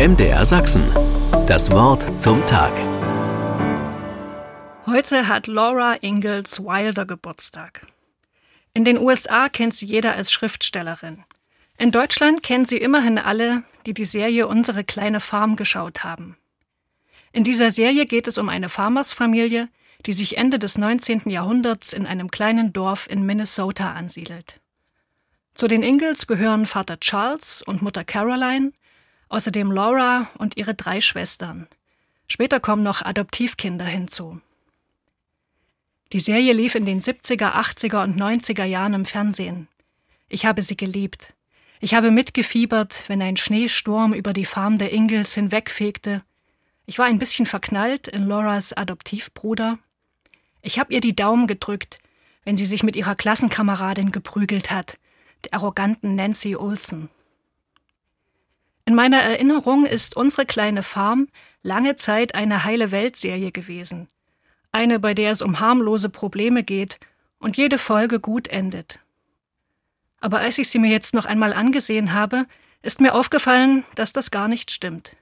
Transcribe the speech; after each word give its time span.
MDR 0.00 0.46
Sachsen. 0.46 0.82
Das 1.46 1.70
Wort 1.72 2.22
zum 2.22 2.46
Tag. 2.46 2.72
Heute 4.86 5.28
hat 5.28 5.46
Laura 5.46 5.96
Ingalls 6.00 6.58
Wilder 6.58 7.04
Geburtstag. 7.04 7.86
In 8.72 8.86
den 8.86 8.96
USA 8.96 9.50
kennt 9.50 9.74
sie 9.74 9.84
jeder 9.84 10.14
als 10.14 10.32
Schriftstellerin. 10.32 11.22
In 11.76 11.90
Deutschland 11.90 12.42
kennen 12.42 12.64
sie 12.64 12.78
immerhin 12.78 13.18
alle, 13.18 13.62
die 13.84 13.92
die 13.92 14.06
Serie 14.06 14.48
Unsere 14.48 14.84
kleine 14.84 15.20
Farm 15.20 15.56
geschaut 15.56 16.02
haben. 16.02 16.38
In 17.32 17.44
dieser 17.44 17.70
Serie 17.70 18.06
geht 18.06 18.26
es 18.26 18.38
um 18.38 18.48
eine 18.48 18.70
Farmersfamilie, 18.70 19.68
die 20.06 20.14
sich 20.14 20.38
Ende 20.38 20.58
des 20.58 20.78
19. 20.78 21.24
Jahrhunderts 21.26 21.92
in 21.92 22.06
einem 22.06 22.30
kleinen 22.30 22.72
Dorf 22.72 23.06
in 23.06 23.26
Minnesota 23.26 23.92
ansiedelt. 23.92 24.62
Zu 25.54 25.68
den 25.68 25.82
Ingalls 25.82 26.26
gehören 26.26 26.64
Vater 26.64 26.98
Charles 27.00 27.60
und 27.60 27.82
Mutter 27.82 28.02
Caroline, 28.02 28.72
außerdem 29.30 29.72
Laura 29.72 30.28
und 30.36 30.56
ihre 30.58 30.74
drei 30.74 31.00
Schwestern. 31.00 31.66
Später 32.28 32.60
kommen 32.60 32.82
noch 32.82 33.02
Adoptivkinder 33.02 33.86
hinzu. 33.86 34.40
Die 36.12 36.20
Serie 36.20 36.52
lief 36.52 36.74
in 36.74 36.84
den 36.84 37.00
70er, 37.00 37.52
80er 37.54 38.02
und 38.02 38.20
90er 38.20 38.64
Jahren 38.64 38.94
im 38.94 39.06
Fernsehen. 39.06 39.68
Ich 40.28 40.44
habe 40.44 40.62
sie 40.62 40.76
geliebt. 40.76 41.34
Ich 41.80 41.94
habe 41.94 42.10
mitgefiebert, 42.10 43.04
wenn 43.06 43.22
ein 43.22 43.36
Schneesturm 43.36 44.12
über 44.12 44.32
die 44.32 44.44
Farm 44.44 44.76
der 44.76 44.92
Ingalls 44.92 45.34
hinwegfegte. 45.34 46.22
Ich 46.86 46.98
war 46.98 47.06
ein 47.06 47.18
bisschen 47.18 47.46
verknallt 47.46 48.08
in 48.08 48.26
Lauras 48.26 48.72
Adoptivbruder. 48.72 49.78
Ich 50.62 50.78
habe 50.78 50.92
ihr 50.92 51.00
die 51.00 51.16
Daumen 51.16 51.46
gedrückt, 51.46 51.98
wenn 52.44 52.56
sie 52.56 52.66
sich 52.66 52.82
mit 52.82 52.96
ihrer 52.96 53.14
Klassenkameradin 53.14 54.10
geprügelt 54.10 54.70
hat, 54.70 54.98
der 55.44 55.54
arroganten 55.54 56.16
Nancy 56.16 56.56
Olsen. 56.56 57.08
In 58.90 58.96
meiner 58.96 59.22
Erinnerung 59.22 59.86
ist 59.86 60.16
unsere 60.16 60.44
kleine 60.44 60.82
Farm 60.82 61.28
lange 61.62 61.94
Zeit 61.94 62.34
eine 62.34 62.64
heile 62.64 62.90
Weltserie 62.90 63.52
gewesen. 63.52 64.08
Eine, 64.72 64.98
bei 64.98 65.14
der 65.14 65.30
es 65.30 65.42
um 65.42 65.60
harmlose 65.60 66.08
Probleme 66.08 66.64
geht 66.64 66.98
und 67.38 67.56
jede 67.56 67.78
Folge 67.78 68.18
gut 68.18 68.48
endet. 68.48 68.98
Aber 70.18 70.40
als 70.40 70.58
ich 70.58 70.70
sie 70.70 70.80
mir 70.80 70.90
jetzt 70.90 71.14
noch 71.14 71.24
einmal 71.24 71.52
angesehen 71.52 72.14
habe, 72.14 72.46
ist 72.82 73.00
mir 73.00 73.14
aufgefallen, 73.14 73.84
dass 73.94 74.12
das 74.12 74.32
gar 74.32 74.48
nicht 74.48 74.72
stimmt. 74.72 75.14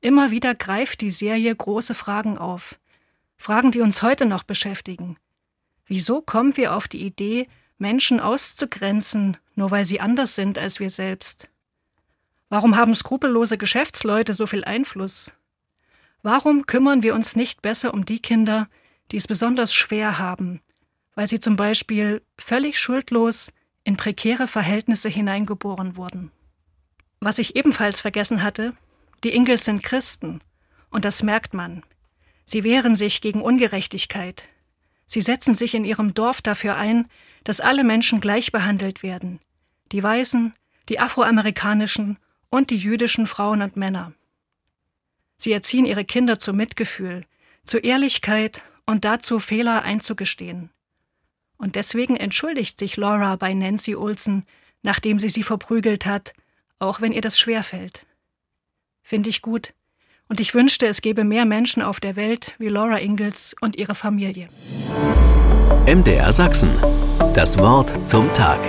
Immer 0.00 0.32
wieder 0.32 0.56
greift 0.56 1.00
die 1.00 1.12
Serie 1.12 1.54
große 1.54 1.94
Fragen 1.94 2.36
auf. 2.36 2.80
Fragen, 3.36 3.70
die 3.70 3.80
uns 3.80 4.02
heute 4.02 4.26
noch 4.26 4.42
beschäftigen. 4.42 5.18
Wieso 5.86 6.20
kommen 6.20 6.56
wir 6.56 6.74
auf 6.74 6.88
die 6.88 7.06
Idee, 7.06 7.46
Menschen 7.78 8.18
auszugrenzen, 8.18 9.36
nur 9.54 9.70
weil 9.70 9.84
sie 9.84 10.00
anders 10.00 10.34
sind 10.34 10.58
als 10.58 10.80
wir 10.80 10.90
selbst? 10.90 11.48
Warum 12.48 12.76
haben 12.76 12.94
skrupellose 12.94 13.58
Geschäftsleute 13.58 14.34
so 14.34 14.46
viel 14.46 14.64
Einfluss? 14.64 15.32
Warum 16.22 16.66
kümmern 16.66 17.02
wir 17.02 17.14
uns 17.14 17.36
nicht 17.36 17.62
besser 17.62 17.94
um 17.94 18.04
die 18.04 18.20
Kinder, 18.20 18.68
die 19.10 19.16
es 19.16 19.26
besonders 19.26 19.74
schwer 19.74 20.18
haben, 20.18 20.60
weil 21.14 21.26
sie 21.26 21.40
zum 21.40 21.56
Beispiel 21.56 22.22
völlig 22.38 22.78
schuldlos 22.78 23.52
in 23.84 23.96
prekäre 23.96 24.46
Verhältnisse 24.46 25.08
hineingeboren 25.08 25.96
wurden? 25.96 26.30
Was 27.20 27.38
ich 27.38 27.56
ebenfalls 27.56 28.00
vergessen 28.00 28.42
hatte, 28.42 28.74
die 29.24 29.34
Ingels 29.34 29.64
sind 29.64 29.82
Christen, 29.82 30.40
und 30.90 31.04
das 31.04 31.22
merkt 31.22 31.54
man. 31.54 31.82
Sie 32.44 32.64
wehren 32.64 32.96
sich 32.96 33.20
gegen 33.20 33.42
Ungerechtigkeit, 33.42 34.48
Sie 35.08 35.22
setzen 35.22 35.54
sich 35.54 35.74
in 35.74 35.84
ihrem 35.84 36.14
Dorf 36.14 36.42
dafür 36.42 36.76
ein, 36.76 37.08
dass 37.42 37.60
alle 37.60 37.82
Menschen 37.82 38.20
gleich 38.20 38.52
behandelt 38.52 39.02
werden. 39.02 39.40
Die 39.90 40.02
Weißen, 40.02 40.52
die 40.90 41.00
afroamerikanischen 41.00 42.18
und 42.50 42.70
die 42.70 42.76
jüdischen 42.76 43.26
Frauen 43.26 43.62
und 43.62 43.76
Männer. 43.76 44.12
Sie 45.36 45.52
erziehen 45.52 45.86
ihre 45.86 46.04
Kinder 46.04 46.38
zu 46.38 46.52
Mitgefühl, 46.52 47.24
zu 47.64 47.78
Ehrlichkeit 47.78 48.62
und 48.86 49.04
dazu, 49.04 49.38
Fehler 49.38 49.82
einzugestehen. 49.82 50.70
Und 51.56 51.74
deswegen 51.74 52.16
entschuldigt 52.16 52.78
sich 52.78 52.96
Laura 52.96 53.36
bei 53.36 53.52
Nancy 53.52 53.94
Olsen, 53.94 54.44
nachdem 54.82 55.18
sie 55.18 55.28
sie 55.28 55.42
verprügelt 55.42 56.06
hat, 56.06 56.32
auch 56.78 57.00
wenn 57.00 57.12
ihr 57.12 57.20
das 57.20 57.38
schwerfällt. 57.38 58.06
Finde 59.02 59.28
ich 59.28 59.42
gut 59.42 59.74
und 60.28 60.40
ich 60.40 60.54
wünschte, 60.54 60.86
es 60.86 61.00
gäbe 61.00 61.24
mehr 61.24 61.44
Menschen 61.44 61.82
auf 61.82 62.00
der 62.00 62.16
Welt 62.16 62.54
wie 62.58 62.68
Laura 62.68 62.98
Ingalls 63.00 63.54
und 63.60 63.76
ihre 63.76 63.94
Familie. 63.94 64.48
MDR 65.86 66.32
Sachsen. 66.32 66.70
Das 67.34 67.58
Wort 67.58 68.08
zum 68.08 68.32
Tag. 68.34 68.60